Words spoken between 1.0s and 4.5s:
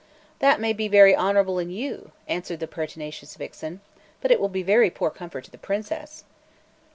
honourable in you," answered the pertinacious vixen, "but it will